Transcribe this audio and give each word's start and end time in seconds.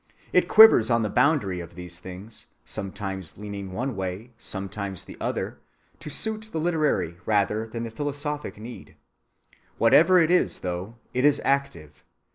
It 0.33 0.47
quivers 0.47 0.89
on 0.89 1.03
the 1.03 1.11
boundary 1.11 1.59
of 1.59 1.75
these 1.75 1.99
things, 1.99 2.47
sometimes 2.65 3.37
leaning 3.37 3.71
one 3.71 3.95
way, 3.95 4.31
sometimes 4.39 5.03
the 5.03 5.15
other, 5.21 5.59
to 5.99 6.09
suit 6.09 6.49
the 6.51 6.59
literary 6.59 7.17
rather 7.27 7.67
than 7.67 7.83
the 7.83 7.91
philosophic 7.91 8.57
need. 8.57 8.95
Whatever 9.77 10.17
it 10.17 10.31
is, 10.31 10.61
though, 10.61 10.95
it 11.13 11.23
is 11.23 11.39
active. 11.45 12.03